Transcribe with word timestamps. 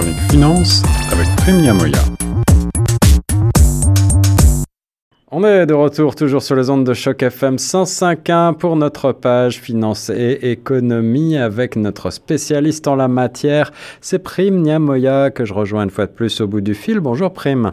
chronique 0.00 0.30
finance 0.30 0.82
avec 1.12 1.26
Prime 1.36 1.62
Yamoya. 1.62 1.98
On 5.30 5.44
est 5.44 5.66
de 5.66 5.74
retour 5.74 6.14
toujours 6.14 6.42
sur 6.42 6.56
les 6.56 6.70
ondes 6.70 6.84
de 6.84 6.94
choc 6.94 7.22
FM 7.22 7.56
105.1 7.56 8.54
pour 8.54 8.76
notre 8.76 9.12
page 9.12 9.60
finance 9.60 10.08
et 10.08 10.50
économie 10.52 11.36
avec 11.36 11.76
notre 11.76 12.10
spécialiste 12.10 12.88
en 12.88 12.96
la 12.96 13.08
matière. 13.08 13.72
C'est 14.00 14.20
Prime 14.20 14.62
Niamoya 14.62 15.30
que 15.30 15.44
je 15.44 15.52
rejoins 15.52 15.84
une 15.84 15.90
fois 15.90 16.06
de 16.06 16.12
plus 16.12 16.40
au 16.40 16.46
bout 16.46 16.62
du 16.62 16.74
fil. 16.74 17.00
Bonjour 17.00 17.32
Prime. 17.32 17.72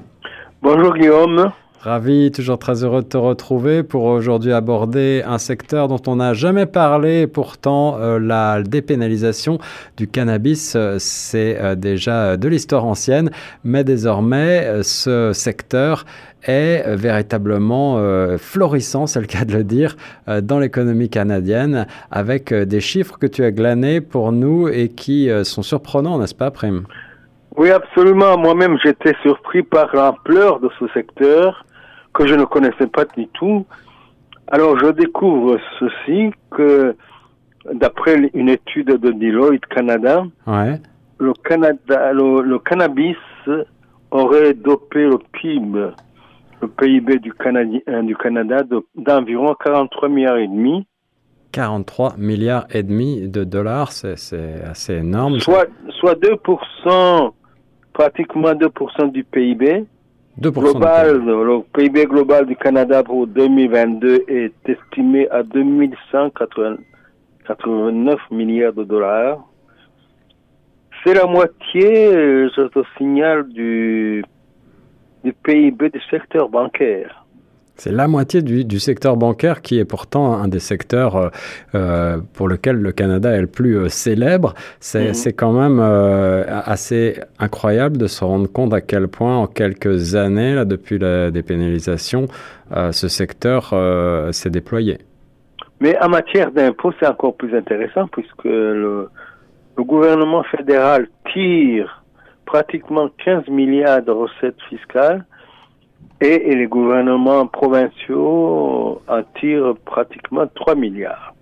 Bonjour 0.61 0.95
Guillaume. 0.95 1.51
Ravi, 1.81 2.31
toujours 2.31 2.57
très 2.57 2.83
heureux 2.83 3.03
de 3.03 3.07
te 3.07 3.17
retrouver 3.17 3.83
pour 3.83 4.05
aujourd'hui 4.05 4.51
aborder 4.51 5.21
un 5.23 5.37
secteur 5.37 5.87
dont 5.87 6.01
on 6.07 6.15
n'a 6.15 6.33
jamais 6.33 6.65
parlé. 6.65 7.27
Pourtant, 7.27 7.97
euh, 7.99 8.17
la 8.17 8.63
dépénalisation 8.63 9.59
du 9.95 10.07
cannabis, 10.07 10.73
euh, 10.75 10.95
c'est 10.97 11.55
euh, 11.61 11.75
déjà 11.75 12.35
de 12.35 12.47
l'histoire 12.47 12.83
ancienne, 12.83 13.29
mais 13.63 13.83
désormais, 13.83 14.81
ce 14.81 15.33
secteur 15.33 16.05
est 16.43 16.95
véritablement 16.95 17.99
florissant, 18.37 19.05
c'est 19.05 19.19
le 19.19 19.25
cas 19.25 19.43
de 19.43 19.53
le 19.53 19.63
dire, 19.63 19.97
dans 20.43 20.59
l'économie 20.59 21.09
canadienne, 21.09 21.87
avec 22.09 22.53
des 22.53 22.79
chiffres 22.79 23.17
que 23.19 23.27
tu 23.27 23.43
as 23.43 23.51
glanés 23.51 23.99
pour 23.99 24.31
nous 24.31 24.69
et 24.69 24.87
qui 24.87 25.29
sont 25.43 25.63
surprenants, 25.63 26.19
n'est-ce 26.19 26.35
pas, 26.35 26.51
Prime 26.51 26.83
oui, 27.57 27.71
absolument. 27.71 28.37
Moi-même, 28.37 28.77
j'étais 28.83 29.15
surpris 29.23 29.63
par 29.63 29.93
l'ampleur 29.95 30.59
de 30.59 30.69
ce 30.79 30.87
secteur 30.89 31.65
que 32.13 32.27
je 32.27 32.35
ne 32.35 32.45
connaissais 32.45 32.85
pas 32.85 33.05
du 33.05 33.27
tout. 33.29 33.65
Alors, 34.47 34.77
je 34.79 34.91
découvre 34.91 35.57
ceci 35.79 36.31
que, 36.51 36.95
d'après 37.73 38.29
une 38.35 38.49
étude 38.49 38.87
de 38.87 39.11
Deloitte 39.11 39.65
Canada, 39.65 40.23
le, 40.45 41.33
Canada 41.43 42.13
le, 42.13 42.59
cannabis 42.59 43.17
aurait 44.11 44.53
dopé 44.53 45.05
le 45.05 45.17
PIB, 45.33 45.89
le 46.61 46.67
PIB 46.67 47.17
du, 47.19 47.33
Canada, 47.33 48.01
du 48.03 48.15
Canada 48.15 48.63
d'environ 48.95 49.55
43 49.55 50.09
milliards 50.09 50.37
et 50.37 50.47
demi. 50.47 50.85
43 51.53 52.17
milliards 52.17 52.67
et 52.71 52.83
demi 52.83 53.27
de 53.27 53.43
dollars, 53.43 53.91
c'est 53.91 54.61
assez 54.63 54.93
énorme. 54.93 55.39
Soit, 55.39 55.67
soit 55.99 56.13
2% 56.21 57.33
pratiquement 57.97 58.53
2% 58.53 59.11
du 59.11 59.23
PIB. 59.23 59.87
2% 60.39 60.51
global, 60.51 61.25
le 61.25 61.63
PIB 61.73 62.05
global 62.05 62.45
du 62.45 62.55
Canada 62.55 63.03
pour 63.03 63.25
2022 63.25 64.25
est 64.27 64.53
estimé 64.69 65.27
à 65.29 65.41
2189 65.41 68.19
milliards 68.29 68.73
de 68.73 68.83
dollars. 68.83 69.39
C'est 71.03 71.15
la 71.15 71.25
moitié, 71.25 72.11
je 72.55 72.67
te 72.67 72.83
signale, 72.99 73.49
du, 73.49 74.23
du 75.23 75.33
PIB 75.33 75.89
du 75.89 75.99
secteur 76.11 76.49
bancaire. 76.49 77.25
C'est 77.77 77.91
la 77.91 78.07
moitié 78.07 78.41
du, 78.41 78.79
secteur 78.79 79.17
bancaire 79.17 79.61
qui 79.61 79.77
est 79.77 79.85
pourtant 79.85 80.33
un 80.33 80.47
des 80.47 80.59
secteurs 80.59 81.15
euh, 81.15 81.29
euh, 81.75 82.17
pour 82.33 82.47
lequel 82.47 82.77
le 82.77 82.91
Canada 82.91 83.31
est 83.31 83.41
le 83.41 83.47
plus 83.47 83.77
euh, 83.77 83.87
célèbre. 83.87 84.55
C'est 84.79 85.09
mhm. 85.09 85.33
quand 85.33 85.53
même 85.53 85.79
assez 85.79 87.19
incroyable 87.39 87.97
de 87.97 88.07
se 88.07 88.23
rendre 88.23 88.51
compte 88.51 88.73
à 88.73 88.81
quel 88.81 89.07
point 89.07 89.37
en 89.37 89.47
quelques 89.47 90.15
années, 90.15 90.55
là, 90.55 90.65
depuis 90.65 90.97
la 90.97 91.29
dépénalisation, 91.29 92.25
ce 92.91 93.07
secteur 93.07 93.73
s'est 94.31 94.49
déployé. 94.49 94.97
Mais 95.79 95.97
en 96.01 96.09
matière 96.09 96.51
d'impôts, 96.51 96.91
c'est 96.99 97.07
encore 97.07 97.35
plus 97.35 97.55
intéressant 97.55 98.07
puisque 98.07 98.45
le, 98.45 99.09
le 99.77 99.83
gouvernement 99.83 100.43
fédéral 100.43 101.07
tire 101.31 102.03
pratiquement 102.45 103.09
15 103.23 103.47
milliards 103.49 104.01
de 104.01 104.11
recettes 104.11 104.61
fiscales 104.69 105.25
et, 106.21 106.55
les 106.55 106.67
gouvernements 106.67 107.47
provinciaux 107.47 109.01
en 109.07 109.23
tirent 109.39 109.75
pratiquement 109.85 110.47
3 110.55 110.75
milliards. 110.75 111.33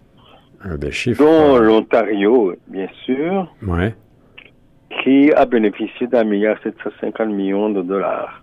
Euh, 0.66 0.78
des 0.78 0.92
chiffres. 0.92 1.24
Dont 1.24 1.58
l'Ontario, 1.58 2.56
bien 2.68 2.88
sûr, 3.06 3.48
ouais. 3.68 3.94
qui 5.04 5.32
a 5.34 5.46
bénéficié 5.46 6.08
d'un 6.08 6.24
milliard 6.24 6.58
750 6.64 7.30
millions 7.30 7.70
de 7.70 7.82
dollars. 7.82 8.42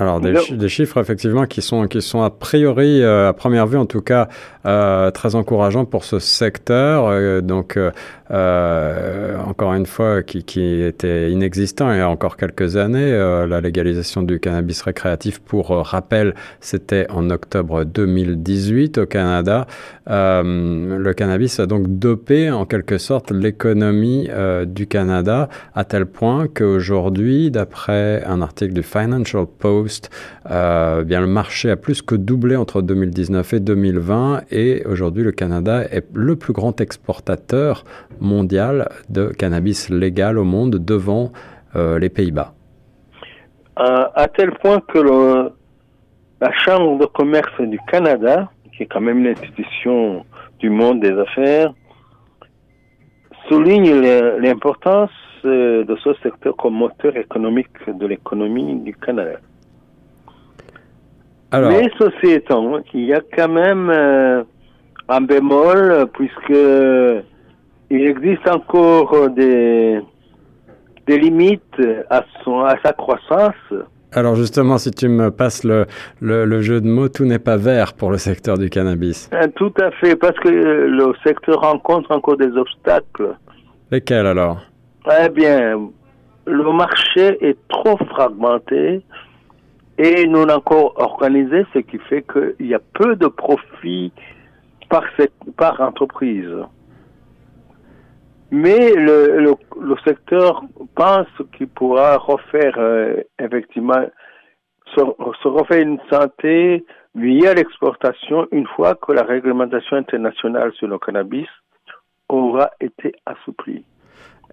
Alors 0.00 0.20
des, 0.20 0.34
des, 0.50 0.68
chiffres 0.68 1.00
effectivement 1.00 1.46
qui 1.46 1.60
sont 1.60 1.88
qui 1.88 2.02
sont 2.02 2.22
a 2.22 2.30
priori 2.30 3.02
euh, 3.02 3.30
à 3.30 3.32
première 3.32 3.66
vue 3.66 3.78
en 3.78 3.86
tout 3.86 4.02
cas 4.02 4.28
euh, 4.64 5.10
très 5.10 5.34
encourageants 5.34 5.86
pour 5.86 6.04
ce 6.04 6.18
secteur 6.18 7.06
euh, 7.08 7.40
donc 7.40 7.78
encore 9.48 9.74
une 9.74 9.86
fois 9.86 10.22
qui, 10.22 10.38
était 10.58 11.30
inexistant 11.30 11.92
il 11.92 11.98
y 11.98 12.00
a 12.00 12.08
encore 12.08 12.36
quelques 12.36 12.76
années 12.76 13.10
la 13.48 13.60
légalisation 13.60 14.22
du 14.22 14.40
cannabis 14.40 14.82
récréatif 14.82 15.40
pour 15.40 15.68
rappel 15.68 16.34
c'était 16.60 17.06
en 17.10 17.30
octobre 17.30 17.84
2018 17.84 18.98
au 18.98 19.06
Canada. 19.06 19.66
Le 20.06 21.12
cannabis 21.12 21.60
a 21.60 21.66
donc 21.66 21.86
dopé 21.98 22.50
en 22.50 22.64
quelque 22.64 22.98
sorte 22.98 23.30
l'économie 23.30 24.28
du 24.66 24.86
Canada 24.86 25.48
à 25.74 25.84
tel 25.84 26.06
point 26.06 26.46
qu'aujourd'hui 26.48 27.50
d'après 27.50 28.22
un 28.24 28.42
article 28.42 28.72
du 28.72 28.82
Financial 28.82 29.46
Post 29.46 30.10
euh, 30.50 31.04
bien, 31.04 31.20
le 31.20 31.26
marché 31.26 31.70
a 31.70 31.76
plus 31.76 32.02
que 32.02 32.14
doublé 32.14 32.56
entre 32.56 32.80
2019 32.80 33.54
et 33.54 33.60
2020 33.60 34.42
et 34.50 34.82
aujourd'hui 34.86 35.22
le 35.22 35.32
Canada 35.32 35.84
est 35.90 36.06
le 36.14 36.36
plus 36.36 36.52
grand 36.52 36.80
exportateur 36.80 37.84
mondial 38.20 38.88
de 39.08 39.28
cannabis 39.28 39.90
légal 39.90 40.38
au 40.38 40.44
monde 40.44 40.76
devant 40.76 41.32
euh, 41.76 41.98
les 41.98 42.08
Pays-Bas. 42.08 42.52
Euh, 43.78 44.04
à 44.14 44.28
tel 44.28 44.52
point 44.52 44.80
que 44.80 44.98
la 46.40 46.52
Chambre 46.64 46.98
de 46.98 47.06
commerce 47.06 47.60
du 47.60 47.78
Canada, 47.90 48.50
qui 48.76 48.84
est 48.84 48.86
quand 48.86 49.00
même 49.00 49.18
une 49.18 49.28
institution 49.28 50.24
du 50.58 50.70
monde 50.70 51.00
des 51.00 51.12
affaires, 51.12 51.72
souligne 53.48 53.92
l'importance 54.40 55.10
de 55.44 55.96
ce 56.02 56.12
secteur 56.22 56.56
comme 56.56 56.74
moteur 56.74 57.16
économique 57.16 57.68
de 57.86 58.06
l'économie 58.06 58.74
du 58.80 58.94
Canada. 58.94 59.38
Mais 61.52 61.88
ceci 61.98 62.32
étant, 62.32 62.78
il 62.92 63.04
y 63.06 63.14
a 63.14 63.22
quand 63.34 63.48
même 63.48 63.88
euh, 63.90 64.42
un 65.08 65.20
bémol, 65.22 66.06
puisque 66.12 66.52
il 67.90 68.02
existe 68.06 68.48
encore 68.48 69.30
des, 69.30 70.00
des 71.06 71.18
limites 71.18 71.80
à, 72.10 72.24
son, 72.44 72.60
à 72.60 72.76
sa 72.84 72.92
croissance. 72.92 73.54
Alors 74.12 74.36
justement, 74.36 74.78
si 74.78 74.90
tu 74.90 75.08
me 75.08 75.30
passes 75.30 75.64
le, 75.64 75.86
le, 76.20 76.60
jeu 76.62 76.80
de 76.80 76.88
mots, 76.88 77.08
tout 77.08 77.24
n'est 77.24 77.38
pas 77.38 77.56
vert 77.56 77.92
pour 77.92 78.10
le 78.10 78.16
secteur 78.16 78.56
du 78.56 78.70
cannabis. 78.70 79.28
Euh, 79.34 79.46
tout 79.54 79.72
à 79.80 79.90
fait, 79.90 80.16
parce 80.16 80.38
que 80.38 80.48
le 80.48 81.12
secteur 81.24 81.60
rencontre 81.60 82.10
encore 82.10 82.36
des 82.36 82.50
obstacles. 82.56 83.36
Lesquels 83.90 84.26
alors? 84.26 84.60
Eh 85.22 85.28
bien, 85.28 85.88
le 86.46 86.72
marché 86.72 87.36
est 87.46 87.58
trop 87.68 87.98
fragmenté 88.06 89.02
et 89.98 90.26
non 90.26 90.48
encore 90.48 90.94
organisé, 90.96 91.66
ce 91.74 91.80
qui 91.80 91.98
fait 92.08 92.24
qu'il 92.32 92.66
y 92.66 92.74
a 92.74 92.80
peu 92.94 93.16
de 93.16 93.26
profit 93.26 94.12
par, 94.88 95.02
cette, 95.18 95.32
par 95.56 95.80
entreprise. 95.80 96.48
Mais 98.50 98.94
le, 98.94 99.54
le, 99.78 99.96
secteur 100.06 100.62
pense 100.94 101.26
qu'il 101.52 101.68
pourra 101.68 102.16
refaire 102.16 102.74
euh, 102.78 103.22
effectivement 103.38 104.06
se, 104.94 105.00
se, 105.42 105.48
refaire 105.48 105.82
une 105.82 106.00
santé 106.10 106.84
via 107.14 107.52
l'exportation 107.52 108.46
une 108.50 108.66
fois 108.68 108.94
que 108.94 109.12
la 109.12 109.22
réglementation 109.22 109.98
internationale 109.98 110.72
sur 110.72 110.88
le 110.88 110.98
cannabis 110.98 111.48
aura 112.30 112.70
été 112.80 113.14
assouplie, 113.26 113.84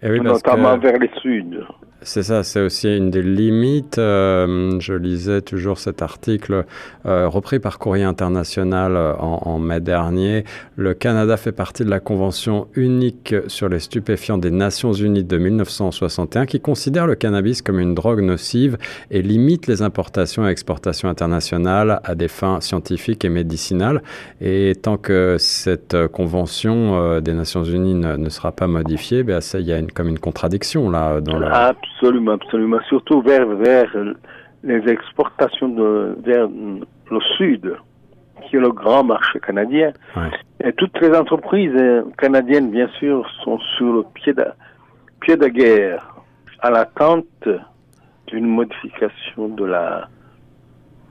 eh 0.01 0.19
notamment 0.19 0.78
vers 0.78 0.97
le 0.97 1.09
sud. 1.22 1.66
C'est 2.05 2.22
ça, 2.22 2.43
c'est 2.43 2.61
aussi 2.61 2.96
une 2.96 3.09
des 3.09 3.23
limites. 3.23 3.97
Euh, 3.97 4.79
je 4.79 4.93
lisais 4.93 5.41
toujours 5.41 5.79
cet 5.79 6.03
article 6.03 6.66
euh, 7.08 7.28
repris 7.28 7.58
par 7.58 7.79
Courrier 7.79 8.03
International 8.03 8.96
euh, 8.96 9.16
en, 9.16 9.58
mai 9.58 9.79
dernier. 9.79 10.43
Le 10.75 10.93
Canada 10.93 11.35
fait 11.35 11.52
partie 11.52 11.84
de 11.84 11.90
la 11.90 11.99
Convention 11.99 12.67
unique 12.75 13.34
sur 13.47 13.69
les 13.69 13.79
stupéfiants 13.79 14.37
des 14.37 14.52
Nations 14.52 14.93
Unies 14.93 15.23
de 15.23 15.37
1961 15.40 16.46
qui 16.46 16.59
considère 16.59 17.08
le 17.08 17.16
cannabis 17.16 17.64
comme 17.64 17.79
une 17.79 17.96
drogue 17.96 18.22
nocive 18.22 18.78
et 19.09 19.23
limite 19.23 19.66
les 19.66 19.81
importations 19.81 20.47
et 20.47 20.52
exportations 20.52 21.09
internationales 21.09 22.02
à 22.03 22.14
des 22.14 22.28
fins 22.28 22.61
scientifiques 22.61 23.25
et 23.25 23.29
médicinales. 23.29 24.03
Et 24.41 24.73
tant 24.79 24.97
que 24.97 25.37
cette 25.40 25.97
convention 26.09 27.19
des 27.19 27.34
Nations 27.34 27.64
Unies 27.64 27.96
ne, 27.96 28.29
sera 28.29 28.52
pas 28.52 28.67
modifiée, 28.67 29.23
ben, 29.23 29.41
ça, 29.41 29.59
il 29.59 29.66
y 29.66 29.73
a 29.73 29.79
une, 29.79 29.84
comme 29.93 30.08
une 30.08 30.20
contradiction 30.20 30.90
là 30.90 31.22
dans 31.22 31.37
le... 31.37 31.47
Absolument, 31.47 32.34
absolument. 32.34 32.79
Surtout 32.87 33.22
vers, 33.22 33.46
vers 33.47 33.91
les 34.64 34.87
exportations 34.90 35.70
de, 35.70 36.17
vers 36.23 36.47
le 36.47 37.20
sud, 37.37 37.76
qui 38.43 38.55
est 38.55 38.59
le 38.59 38.72
grand 38.72 39.03
marché 39.03 39.40
canadien. 39.40 39.91
Et 40.64 40.73
toutes 40.73 40.99
les 41.02 41.16
entreprises 41.16 41.79
canadiennes, 42.17 42.72
bien 42.72 42.87
sûr, 42.99 43.28
sont 43.43 43.59
sur 43.78 43.93
le 43.93 44.03
pied 44.14 44.34
de, 44.34 44.46
pied 45.22 45.37
de 45.37 45.47
guerre 45.47 46.16
à 46.59 46.72
l'attente 46.72 47.47
d'une 48.28 48.47
modification 48.47 49.49
de 49.49 49.66
la, 49.66 50.08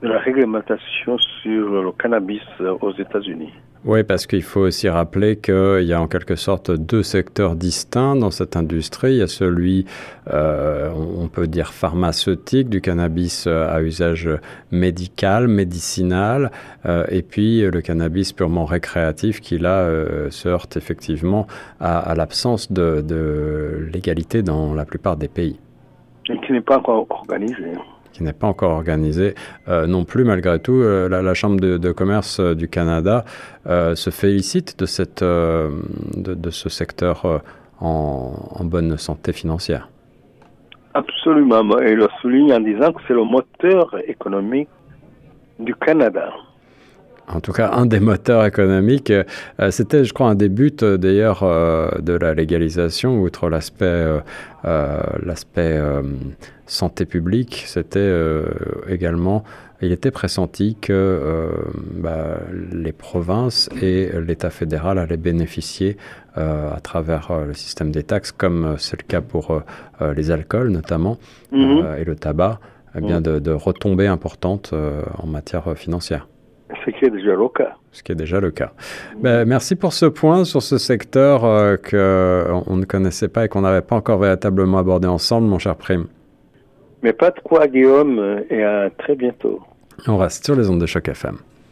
de 0.01 0.07
la 0.09 0.19
réglementation 0.19 1.17
sur 1.41 1.83
le 1.83 1.91
cannabis 1.93 2.41
aux 2.81 2.93
États-Unis. 2.93 3.53
Oui, 3.85 4.03
parce 4.03 4.25
qu'il 4.25 4.41
faut 4.41 4.61
aussi 4.61 4.89
rappeler 4.89 5.35
qu'il 5.35 5.83
y 5.83 5.93
a 5.93 6.01
en 6.01 6.07
quelque 6.07 6.35
sorte 6.35 6.71
deux 6.71 7.03
secteurs 7.03 7.55
distincts 7.55 8.15
dans 8.15 8.31
cette 8.31 8.55
industrie. 8.55 9.11
Il 9.11 9.17
y 9.17 9.21
a 9.21 9.27
celui, 9.27 9.85
euh, 10.33 10.89
on 10.91 11.27
peut 11.27 11.45
dire 11.45 11.71
pharmaceutique, 11.71 12.67
du 12.67 12.81
cannabis 12.81 13.45
euh, 13.45 13.69
à 13.69 13.83
usage 13.83 14.27
médical, 14.71 15.47
médicinal, 15.47 16.49
euh, 16.87 17.05
et 17.09 17.21
puis 17.21 17.61
le 17.61 17.81
cannabis 17.81 18.33
purement 18.33 18.65
récréatif 18.65 19.39
qui 19.39 19.59
là 19.59 19.87
se 20.31 20.49
heurte 20.49 20.77
effectivement 20.77 21.45
à, 21.79 22.15
l'absence 22.15 22.71
de, 22.71 23.01
de 23.01 23.87
légalité 23.93 24.41
dans 24.41 24.73
la 24.73 24.85
plupart 24.85 25.15
des 25.15 25.27
pays. 25.27 25.59
Et 26.27 26.39
qui 26.39 26.53
n'est 26.53 26.61
pas 26.61 26.79
encore 26.79 27.05
organisé 27.11 27.73
qui 28.15 28.23
n'est 28.23 28.33
pas 28.33 28.47
encore 28.47 28.71
organisé 28.71 29.35
euh, 29.67 29.87
non 29.87 30.05
plus. 30.05 30.23
Malgré 30.23 30.59
tout, 30.59 30.79
euh, 30.81 31.09
la, 31.09 31.33
Chambre 31.33 31.59
de, 31.59 31.91
commerce 31.91 32.39
euh, 32.39 32.55
du 32.55 32.69
Canada 32.69 33.25
se 33.65 34.09
félicite 34.09 34.79
de, 34.79 34.85
cette, 34.85 35.23
de, 35.23 36.49
ce 36.49 36.69
secteur 36.69 37.41
en, 37.81 38.33
en, 38.51 38.63
bonne 38.63 38.97
santé 38.97 39.33
financière. 39.33 39.89
Absolument. 40.93 41.79
Et 41.79 41.95
le 41.95 42.07
souligne 42.21 42.53
en 42.53 42.59
disant 42.59 42.93
que 42.93 43.01
c'est 43.07 43.13
le 43.13 43.23
moteur 43.23 43.95
économique 44.07 44.69
du 45.59 45.75
Canada 45.75 46.31
en 47.27 47.39
tout 47.39 47.51
cas 47.51 47.71
un 47.71 47.85
des 47.85 47.99
moteurs 47.99 48.45
économiques. 48.45 49.11
Euh, 49.11 49.71
c'était, 49.71 50.03
je 50.03 50.13
crois, 50.13 50.29
un 50.29 50.35
des 50.35 50.49
buts 50.49 50.71
euh, 50.81 50.97
d'ailleurs 50.97 51.43
euh, 51.43 51.89
de 51.99 52.13
la 52.13 52.33
légalisation, 52.33 53.21
outre 53.21 53.49
l'aspect 53.49 54.05
l'aspect 55.23 55.79
santé 56.65 57.05
publique, 57.05 57.65
c'était 57.67 58.11
également, 58.89 59.43
il 59.79 59.91
était 59.91 60.09
pressenti 60.09 60.75
que 60.81 61.51
bah, 61.97 62.39
les 62.71 62.91
provinces 62.91 63.69
et 63.79 64.09
l'État 64.25 64.49
fédéral 64.49 64.97
allaient 64.97 65.17
bénéficier 65.17 65.97
à 66.35 66.79
travers 66.81 67.31
le 67.45 67.53
système 67.53 67.91
des 67.91 68.01
taxes, 68.01 68.31
comme 68.31 68.75
c'est 68.79 68.99
le 68.99 69.05
cas 69.07 69.21
pour 69.21 69.61
les 70.01 70.31
alcools 70.31 70.69
notamment 70.69 71.19
mhm. 71.51 71.85
et 71.99 72.03
le 72.03 72.15
tabac, 72.15 72.59
eh 72.95 73.01
bien 73.01 73.21
de, 73.21 73.37
de 73.37 73.51
retombées 73.51 74.07
importantes 74.07 74.73
en 74.73 75.27
matière 75.27 75.77
financière. 75.77 76.27
Ce 76.85 76.91
qui 76.91 77.05
est 77.05 77.09
déjà 77.09 77.33
le 77.35 77.49
cas. 77.49 77.75
Ce 77.91 78.03
qui 78.03 78.11
est 78.11 78.15
déjà 78.15 78.39
le 78.39 78.51
cas. 78.51 78.71
Ben, 79.19 79.45
merci 79.45 79.75
pour 79.75 79.93
ce 79.93 80.05
point 80.05 80.45
sur 80.45 80.61
ce 80.61 80.77
secteur 80.77 81.43
euh, 81.45 81.77
qu'on 81.77 82.75
ne 82.75 82.85
connaissait 82.85 83.27
pas 83.27 83.45
et 83.45 83.47
qu'on 83.47 83.61
n'avait 83.61 83.81
pas 83.81 83.95
encore 83.95 84.19
véritablement 84.19 84.77
abordé 84.77 85.07
ensemble, 85.07 85.47
mon 85.47 85.59
cher 85.59 85.75
Prime. 85.75 86.05
Mais 87.01 87.13
pas 87.13 87.31
de 87.31 87.39
quoi, 87.39 87.67
Guillaume, 87.67 88.43
et 88.49 88.63
à 88.63 88.89
très 88.89 89.15
bientôt. 89.15 89.61
On 90.07 90.17
reste 90.17 90.45
sur 90.45 90.55
les 90.55 90.69
ondes 90.69 90.81
de 90.81 90.85
choc 90.85 91.07
FM. 91.07 91.37